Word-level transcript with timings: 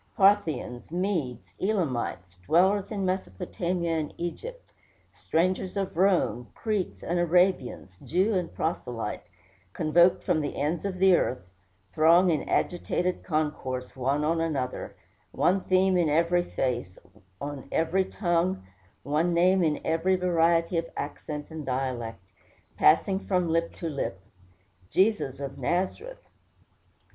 Parthians, 0.17 0.91
Medes, 0.91 1.53
Elamites, 1.61 2.39
dwellers 2.47 2.89
in 2.89 3.05
Mesopotamia 3.05 3.99
and 3.99 4.15
Egypt, 4.17 4.73
strangers 5.13 5.77
of 5.77 5.95
Rome, 5.95 6.47
Cretes 6.55 7.03
and 7.03 7.19
Arabians, 7.19 7.97
Jew 7.99 8.33
and 8.33 8.51
Proselyte, 8.51 9.21
convoked 9.73 10.23
from 10.23 10.41
the 10.41 10.55
ends 10.59 10.85
of 10.85 10.97
the 10.97 11.15
earth, 11.15 11.47
throng 11.93 12.31
in 12.31 12.49
agitated 12.49 13.21
concourse 13.23 13.95
one 13.95 14.23
on 14.23 14.41
another; 14.41 14.95
one 15.33 15.61
theme 15.61 15.95
in 15.95 16.09
every 16.09 16.45
face, 16.45 16.97
on 17.39 17.67
every 17.71 18.05
tongue, 18.05 18.65
one 19.03 19.35
name 19.35 19.63
in 19.63 19.79
every 19.85 20.15
variety 20.15 20.79
of 20.79 20.89
accent 20.97 21.51
and 21.51 21.63
dialect 21.63 22.23
passing 22.75 23.19
from 23.19 23.47
lip 23.49 23.71
to 23.75 23.87
lip 23.87 24.19
"Jesus 24.89 25.39
of 25.39 25.59
Nazareth." 25.59 26.25